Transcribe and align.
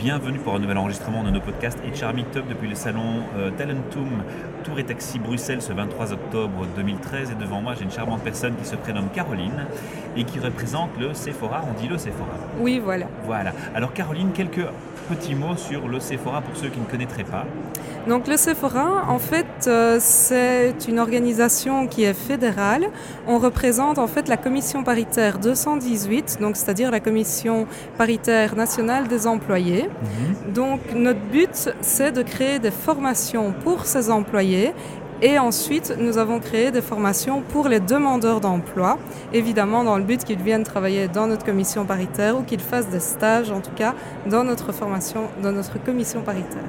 Bienvenue 0.00 0.38
pour 0.38 0.54
un 0.54 0.58
nouvel 0.58 0.78
enregistrement 0.78 1.22
de 1.22 1.30
nos 1.30 1.42
podcasts 1.42 1.78
HR 1.80 2.14
Meetup 2.14 2.48
depuis 2.48 2.66
le 2.66 2.74
salon 2.74 3.22
euh, 3.36 3.50
Talentum 3.50 4.08
Tour 4.64 4.78
et 4.78 4.84
Taxi 4.84 5.18
Bruxelles 5.18 5.60
ce 5.60 5.74
23 5.74 6.14
octobre 6.14 6.66
2013. 6.74 7.32
Et 7.32 7.34
devant 7.34 7.60
moi, 7.60 7.74
j'ai 7.76 7.84
une 7.84 7.90
charmante 7.90 8.22
personne 8.22 8.56
qui 8.56 8.64
se 8.64 8.76
prénomme 8.76 9.10
Caroline 9.14 9.66
et 10.16 10.24
qui 10.24 10.38
représente 10.38 10.88
le 10.98 11.12
Sephora. 11.12 11.62
On 11.68 11.78
dit 11.78 11.86
le 11.86 11.98
Sephora. 11.98 12.30
Oui, 12.60 12.80
voilà. 12.82 13.08
Voilà. 13.26 13.52
Alors 13.74 13.92
Caroline, 13.92 14.32
quelques 14.32 14.64
petits 15.10 15.34
mots 15.34 15.56
sur 15.56 15.86
le 15.86 16.00
Sephora 16.00 16.40
pour 16.40 16.56
ceux 16.56 16.68
qui 16.68 16.80
ne 16.80 16.86
connaîtraient 16.86 17.24
pas. 17.24 17.44
Donc 18.08 18.26
le 18.26 18.38
Sephora, 18.38 19.04
en 19.08 19.18
fait, 19.18 19.66
euh, 19.66 19.98
c'est 20.00 20.74
une 20.88 20.98
organisation 20.98 21.86
qui 21.86 22.04
est 22.04 22.14
fédérale. 22.14 22.86
On 23.26 23.38
représente 23.38 23.98
en 23.98 24.06
fait 24.06 24.28
la 24.28 24.38
commission 24.38 24.82
paritaire 24.82 25.38
218, 25.38 26.38
donc 26.40 26.56
c'est-à-dire 26.56 26.90
la 26.90 27.00
commission 27.00 27.66
paritaire 27.98 28.56
nationale 28.56 29.06
des 29.06 29.26
employés. 29.26 29.89
Donc 30.48 30.80
notre 30.94 31.20
but, 31.20 31.70
c'est 31.80 32.12
de 32.12 32.22
créer 32.22 32.58
des 32.58 32.70
formations 32.70 33.52
pour 33.64 33.84
ces 33.86 34.10
employés. 34.10 34.72
Et 35.22 35.38
ensuite, 35.38 35.94
nous 35.98 36.16
avons 36.16 36.40
créé 36.40 36.70
des 36.70 36.80
formations 36.80 37.42
pour 37.42 37.68
les 37.68 37.78
demandeurs 37.78 38.40
d'emploi, 38.40 38.96
évidemment 39.34 39.84
dans 39.84 39.98
le 39.98 40.04
but 40.04 40.24
qu'ils 40.24 40.40
viennent 40.40 40.64
travailler 40.64 41.08
dans 41.08 41.26
notre 41.26 41.44
commission 41.44 41.84
paritaire 41.84 42.38
ou 42.38 42.42
qu'ils 42.42 42.60
fassent 42.60 42.88
des 42.88 43.00
stages, 43.00 43.50
en 43.50 43.60
tout 43.60 43.74
cas, 43.76 43.94
dans 44.26 44.44
notre 44.44 44.72
formation, 44.72 45.24
dans 45.42 45.52
notre 45.52 45.78
commission 45.82 46.22
paritaire. 46.22 46.64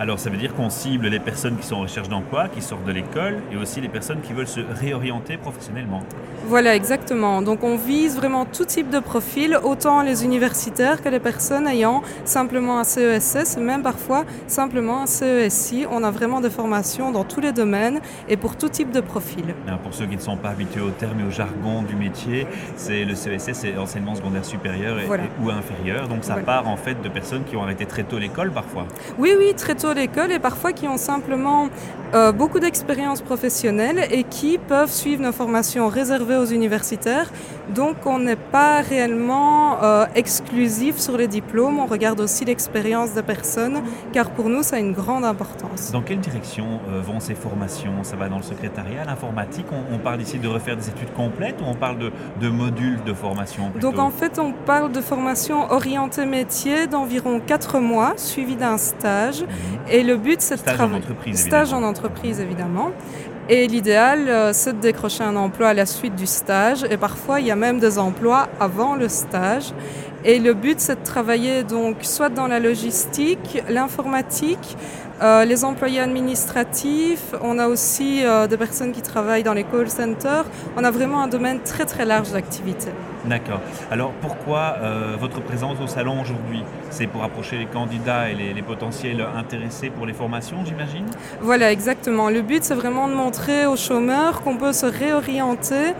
Alors 0.00 0.18
ça 0.18 0.30
veut 0.30 0.36
dire 0.36 0.54
qu'on 0.54 0.70
cible 0.70 1.06
les 1.08 1.20
personnes 1.20 1.56
qui 1.56 1.66
sont 1.66 1.76
en 1.76 1.80
recherche 1.82 2.08
d'emploi, 2.08 2.48
qui 2.48 2.60
sortent 2.62 2.84
de 2.84 2.92
l'école, 2.92 3.36
et 3.52 3.56
aussi 3.56 3.80
les 3.80 3.88
personnes 3.88 4.20
qui 4.20 4.32
veulent 4.32 4.48
se 4.48 4.60
réorienter 4.80 5.36
professionnellement. 5.36 6.02
Voilà, 6.46 6.74
exactement. 6.74 7.40
Donc 7.42 7.62
on 7.62 7.76
vise 7.76 8.16
vraiment 8.16 8.44
tout 8.44 8.64
type 8.64 8.90
de 8.90 8.98
profil, 8.98 9.58
autant 9.62 10.02
les 10.02 10.24
universitaires 10.24 11.02
que 11.02 11.08
les 11.08 11.20
personnes 11.20 11.68
ayant 11.68 12.02
simplement 12.24 12.78
un 12.80 12.84
CESS, 12.84 13.58
même 13.58 13.82
parfois 13.82 14.24
simplement 14.48 15.02
un 15.02 15.06
CESI. 15.06 15.86
On 15.90 16.02
a 16.02 16.10
vraiment 16.10 16.40
des 16.40 16.50
formations 16.50 17.10
dans 17.12 17.24
tous 17.24 17.40
les 17.40 17.52
domaines 17.52 18.00
et 18.28 18.36
pour 18.36 18.56
tout 18.56 18.68
type 18.68 18.90
de 18.90 19.00
profil. 19.00 19.44
Alors, 19.68 19.78
pour 19.80 19.94
ceux 19.94 20.06
qui 20.06 20.16
ne 20.16 20.20
sont 20.20 20.36
pas 20.36 20.50
habitués 20.50 20.80
au 20.80 20.90
terme 20.90 21.20
et 21.20 21.24
au 21.24 21.30
jargon 21.30 21.82
du 21.82 21.94
métier, 21.94 22.46
c'est 22.76 23.04
le 23.04 23.14
CESS, 23.14 23.52
c'est 23.52 23.76
enseignement 23.76 24.14
secondaire 24.14 24.44
supérieur 24.44 24.98
et, 24.98 25.04
Voilà. 25.06 25.24
et- 25.24 25.44
ou 25.44 25.50
inférieur. 25.50 26.08
Donc 26.08 26.24
ça 26.24 26.32
Voilà. 26.34 26.46
part 26.46 26.68
en 26.68 26.76
fait 26.76 27.00
de 27.00 27.08
personnes 27.08 27.44
qui 27.44 27.56
ont 27.56 27.62
arrêté 27.62 27.86
très 27.86 28.02
tôt 28.02 28.18
l'école 28.18 28.50
parfois. 28.50 28.86
Oui, 29.18 29.32
oui, 29.38 29.54
très 29.54 29.74
tôt 29.74 29.81
l'école 29.88 30.32
et 30.32 30.38
parfois 30.38 30.72
qui 30.72 30.88
ont 30.88 30.96
simplement 30.96 31.68
euh, 32.14 32.30
beaucoup 32.30 32.60
d'expérience 32.60 33.22
professionnelle 33.22 34.06
et 34.10 34.24
qui 34.24 34.58
peuvent 34.58 34.92
suivre 34.92 35.22
nos 35.22 35.32
formations 35.32 35.88
réservées 35.88 36.36
aux 36.36 36.44
universitaires. 36.44 37.30
Donc 37.74 37.96
on 38.04 38.18
n'est 38.18 38.36
pas 38.36 38.82
réellement 38.82 39.82
euh, 39.82 40.04
exclusif 40.14 40.98
sur 40.98 41.16
les 41.16 41.26
diplômes, 41.26 41.78
on 41.78 41.86
regarde 41.86 42.20
aussi 42.20 42.44
l'expérience 42.44 43.12
des 43.14 43.22
personnes 43.22 43.82
car 44.12 44.30
pour 44.30 44.48
nous 44.48 44.62
ça 44.62 44.76
a 44.76 44.78
une 44.78 44.92
grande 44.92 45.24
importance. 45.24 45.90
Dans 45.90 46.02
quelle 46.02 46.20
direction 46.20 46.80
euh, 46.90 47.00
vont 47.00 47.20
ces 47.20 47.34
formations? 47.34 48.02
Ça 48.02 48.16
va 48.16 48.28
dans 48.28 48.36
le 48.36 48.42
secrétariat, 48.42 49.04
l'informatique? 49.06 49.66
On, 49.72 49.94
on 49.94 49.98
parle 49.98 50.20
ici 50.20 50.38
de 50.38 50.48
refaire 50.48 50.76
des 50.76 50.88
études 50.88 51.12
complètes 51.14 51.60
ou 51.62 51.64
on 51.66 51.74
parle 51.74 51.98
de, 51.98 52.12
de 52.40 52.48
modules 52.48 53.00
de 53.06 53.14
formation 53.14 53.70
plutôt? 53.70 53.90
Donc 53.90 53.98
en 53.98 54.10
fait, 54.10 54.38
on 54.38 54.52
parle 54.52 54.92
de 54.92 55.00
formation 55.00 55.70
orientée 55.70 56.26
métier 56.26 56.86
d'environ 56.86 57.40
4 57.40 57.78
mois, 57.80 58.12
suivi 58.16 58.56
d'un 58.56 58.76
stage. 58.76 59.44
Et 59.90 60.02
le 60.02 60.16
but, 60.16 60.40
c'est 60.40 60.54
de 60.54 60.60
Stage 60.60 60.74
en 60.74 60.76
travailler. 60.76 60.98
entreprise, 60.98 61.40
Stage 61.40 61.72
en 61.72 61.82
entreprise, 61.82 62.40
évidemment. 62.40 62.90
Et 63.48 63.66
l'idéal, 63.66 64.28
euh, 64.28 64.52
c'est 64.52 64.74
de 64.74 64.80
décrocher 64.80 65.24
un 65.24 65.36
emploi 65.36 65.68
à 65.68 65.74
la 65.74 65.84
suite 65.84 66.14
du 66.14 66.26
stage. 66.26 66.84
Et 66.90 66.96
parfois, 66.96 67.40
il 67.40 67.46
y 67.46 67.50
a 67.50 67.56
même 67.56 67.80
des 67.80 67.98
emplois 67.98 68.48
avant 68.60 68.94
le 68.94 69.08
stage. 69.08 69.72
Et 70.24 70.38
le 70.38 70.54
but, 70.54 70.80
c'est 70.80 71.00
de 71.00 71.04
travailler 71.04 71.64
donc 71.64 71.96
soit 72.02 72.28
dans 72.28 72.46
la 72.46 72.60
logistique, 72.60 73.62
l'informatique, 73.68 74.76
euh, 75.20 75.44
les 75.44 75.64
employés 75.64 76.00
administratifs. 76.00 77.34
On 77.42 77.58
a 77.58 77.66
aussi 77.66 78.24
euh, 78.24 78.46
des 78.46 78.56
personnes 78.56 78.92
qui 78.92 79.02
travaillent 79.02 79.42
dans 79.42 79.52
les 79.52 79.64
call 79.64 79.88
centers. 79.88 80.44
On 80.76 80.84
a 80.84 80.90
vraiment 80.90 81.22
un 81.22 81.28
domaine 81.28 81.60
très 81.60 81.86
très 81.86 82.04
large 82.04 82.30
d'activité. 82.30 82.90
D'accord. 83.24 83.60
Alors 83.90 84.12
pourquoi 84.20 84.76
euh, 84.80 85.16
votre 85.18 85.40
présence 85.40 85.78
au 85.80 85.86
salon 85.86 86.20
aujourd'hui? 86.20 86.62
C'est 86.90 87.06
pour 87.06 87.22
approcher 87.22 87.58
les 87.58 87.66
candidats 87.66 88.30
et 88.30 88.34
les, 88.34 88.52
les 88.52 88.62
potentiels 88.62 89.24
intéressés 89.36 89.90
pour 89.90 90.06
les 90.06 90.12
formations, 90.12 90.64
j'imagine? 90.64 91.06
Voilà, 91.40 91.70
exactement. 91.72 92.30
Le 92.30 92.42
but, 92.42 92.64
c'est 92.64 92.74
vraiment 92.74 93.08
de 93.08 93.14
montrer 93.14 93.66
aux 93.66 93.76
chômeurs 93.76 94.42
qu'on 94.42 94.56
peut 94.56 94.72
se 94.72 94.86
réorienter 94.86 95.94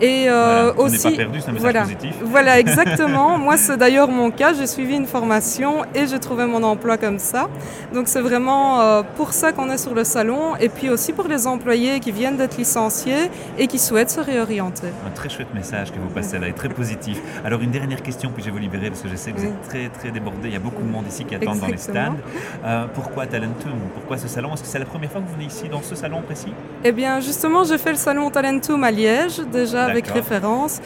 et 0.00 0.28
euh, 0.28 0.72
Voilà, 0.74 0.80
aussi. 0.80 1.10
pas 1.10 1.16
perdu, 1.16 1.38
un 1.46 1.52
voilà. 1.52 1.82
positif. 1.82 2.14
Voilà, 2.22 2.58
exactement. 2.60 3.38
Moi, 3.38 3.56
c'est 3.56 3.76
d'ailleurs 3.76 4.08
mon 4.08 4.30
cas. 4.30 4.52
J'ai 4.54 4.66
suivi 4.66 4.94
une 4.94 5.06
formation 5.06 5.84
et 5.94 6.06
j'ai 6.06 6.18
trouvé 6.18 6.46
mon 6.46 6.62
emploi 6.62 6.96
comme 6.96 7.18
ça. 7.18 7.48
Donc, 7.92 8.08
c'est 8.08 8.20
vraiment 8.20 8.80
euh, 8.80 9.02
pour 9.16 9.32
ça 9.32 9.52
qu'on 9.52 9.70
est 9.70 9.78
sur 9.78 9.94
le 9.94 10.04
salon 10.04 10.56
et 10.60 10.68
puis 10.68 10.90
aussi 10.90 11.12
pour 11.12 11.26
les 11.26 11.46
employés 11.46 12.00
qui 12.00 12.12
viennent 12.12 12.36
d'être 12.36 12.56
licenciés 12.56 13.30
et 13.58 13.66
qui 13.66 13.78
souhaitent 13.78 14.10
se 14.10 14.20
réorienter. 14.20 14.88
Un 15.06 15.10
très 15.10 15.28
chouette 15.28 15.52
message 15.54 15.90
que 15.92 15.98
vous 15.98 16.08
passez 16.08 16.38
là, 16.38 16.48
et 16.48 16.52
très 16.52 16.68
positif. 16.68 17.20
Alors 17.44 17.60
une 17.60 17.70
dernière 17.70 18.02
question, 18.02 18.30
puis 18.32 18.42
je 18.42 18.48
vais 18.48 18.52
vous 18.52 18.58
libérer 18.58 18.88
parce 18.90 19.02
que 19.02 19.08
je 19.08 19.16
sais 19.16 19.32
que 19.32 19.38
vous 19.38 19.46
êtes 19.46 19.62
très 19.68 19.88
très 19.88 20.10
débordé. 20.10 20.48
Il 20.48 20.52
y 20.52 20.56
a 20.56 20.60
beaucoup 20.60 20.82
de 20.82 20.88
monde 20.88 21.06
ici 21.08 21.24
qui 21.24 21.34
attendent 21.34 21.60
dans 21.60 21.66
les 21.66 21.76
stands. 21.76 22.16
Euh, 22.64 22.86
pourquoi 22.94 23.26
Talentum? 23.26 23.72
Pourquoi 23.94 24.18
ce 24.18 24.28
salon? 24.28 24.54
Est-ce 24.54 24.62
que 24.62 24.68
c'est 24.68 24.78
la 24.78 24.84
première 24.84 25.10
fois 25.10 25.20
que 25.20 25.26
vous 25.26 25.34
venez 25.34 25.46
ici 25.46 25.68
dans 25.68 25.82
ce 25.82 25.94
salon 25.94 26.22
précis? 26.22 26.52
Eh 26.84 26.92
bien, 26.92 27.20
justement, 27.20 27.64
j'ai 27.64 27.78
fait 27.78 27.90
le 27.90 27.96
salon 27.96 28.30
Talentum 28.30 28.82
à 28.84 28.90
Liège, 28.90 29.40
déjà 29.52 29.87
avec 29.88 30.08
référence. 30.08 30.80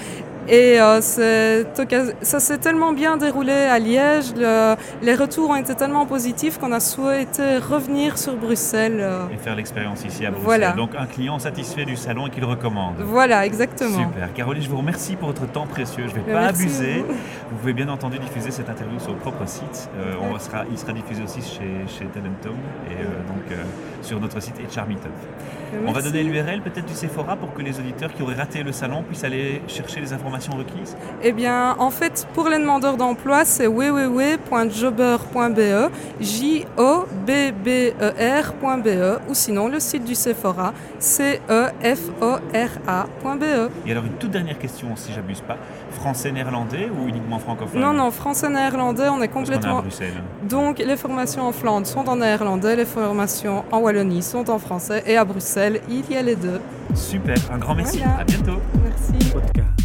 Et 0.49 0.81
euh, 0.81 1.01
ça 1.01 2.41
s'est 2.41 2.59
tellement 2.59 2.93
bien 2.93 3.17
déroulé 3.17 3.53
à 3.53 3.79
Liège, 3.79 4.35
le- 4.37 4.75
les 5.03 5.15
retours 5.15 5.51
ont 5.51 5.57
été 5.57 5.75
tellement 5.75 6.05
positifs 6.07 6.59
qu'on 6.59 6.73
a 6.73 6.81
souhaité 6.81 7.59
revenir 7.59 8.19
sur 8.19 8.35
Bruxelles. 8.37 8.99
euh. 9.01 9.27
et 9.33 9.37
faire 9.37 9.55
l'expérience 9.55 10.05
ici 10.05 10.27
à 10.27 10.31
Bruxelles. 10.31 10.45
Voilà. 10.45 10.73
Donc 10.73 10.91
un 10.99 11.07
client 11.07 11.39
satisfait 11.39 11.85
du 11.85 11.97
salon 11.97 12.27
et 12.27 12.31
qui 12.31 12.41
le 12.41 12.47
recommande. 12.47 12.97
Voilà, 13.01 13.47
exactement. 13.47 13.99
Super. 14.11 14.33
Caroline, 14.35 14.63
je 14.63 14.69
vous 14.69 14.79
remercie 14.79 15.17
pour 15.17 15.29
votre 15.29 15.47
temps 15.47 15.67
précieux. 15.67 16.05
Je 16.09 16.15
ne 16.19 16.25
vais 16.25 16.33
pas 16.33 16.47
abuser. 16.47 17.05
vous. 17.07 17.15
Vous 17.51 17.57
pouvez 17.59 17.73
bien 17.73 17.89
entendu 17.89 18.19
diffuser 18.19 18.51
cette 18.51 18.69
interview 18.69 18.99
sur 18.99 19.13
le 19.13 19.19
propre 19.19 19.47
site. 19.47 19.89
Euh, 19.97 20.15
on 20.21 20.39
sera, 20.39 20.65
il 20.71 20.79
sera 20.79 20.93
diffusé 20.93 21.23
aussi 21.23 21.41
chez, 21.43 21.87
chez 21.87 22.07
Talentum 22.07 22.57
et 22.91 22.95
euh, 22.95 23.05
donc 23.29 23.59
sur 24.03 24.19
notre 24.21 24.41
site 24.41 24.57
HR 24.57 24.87
Meetup. 24.89 25.11
On 25.87 25.93
va 25.93 26.03
donner 26.03 26.23
l'URL 26.23 26.61
peut-être 26.61 26.85
du 26.85 26.93
Sephora 26.95 27.37
pour 27.37 27.55
que 27.55 27.63
les 27.63 27.79
auditeurs 27.79 28.13
qui 28.13 28.23
auraient 28.23 28.35
raté 28.35 28.63
le 28.63 28.73
salon 28.73 29.03
puissent 29.03 29.25
aller 29.25 29.63
chercher 29.69 30.01
les 30.01 30.13
informations 30.13 30.32
requises. 30.33 30.97
Eh 31.23 31.33
bien, 31.33 31.77
en 31.79 31.91
fait, 31.91 32.27
pour 32.35 32.49
les 32.49 32.59
demandeurs 32.59 32.97
d'emploi, 32.97 33.45
c'est 33.45 33.67
www.jobber.be, 33.67 35.91
J-O-B-B-E-R.be, 36.21 37.09
ou 39.29 39.35
sinon 39.35 39.69
le 39.69 39.81
site 39.81 40.05
du 40.05 40.15
Sephora, 40.15 40.69
E 40.69 40.73
C-E-F-O-R-A.be. 40.99 43.71
Et 43.87 43.93
alors 43.93 44.05
une 44.05 44.13
toute 44.13 44.31
dernière 44.31 44.59
question, 44.59 44.89
si 44.97 45.13
j'abuse 45.13 45.41
pas, 45.41 45.57
français-néerlandais 45.93 46.91
ou 46.91 47.09
uniquement 47.09 47.39
francophone? 47.39 47.81
Non, 47.81 47.93
non, 47.93 48.11
français-néerlandais, 48.11 49.09
on 49.09 49.21
est 49.21 49.23
est 49.23 49.29
à 49.29 49.31
complètement. 49.33 49.81
Bruxelles. 49.81 50.23
Donc, 50.49 50.79
les 50.79 50.97
formations 50.97 51.47
en 51.47 51.53
Flandre 51.53 51.87
sont 51.87 52.09
en 52.09 52.17
néerlandais, 52.17 52.77
les 52.77 52.85
formations 52.85 53.65
en 53.71 53.79
Wallonie 53.79 54.23
sont 54.23 54.51
en 54.51 54.59
français, 54.59 55.03
et 55.07 55.17
à 55.17 55.25
Bruxelles, 55.25 55.81
il 55.89 56.11
y 56.11 56.17
a 56.17 56.23
les 56.23 56.37
deux. 56.37 56.61
Super, 56.95 57.37
un 57.53 57.59
grand 57.59 57.75
merci. 57.75 57.99
Voilà. 57.99 58.21
À 58.21 58.25
bientôt. 58.25 58.61
Merci. 58.83 59.33
Podcast. 59.33 59.82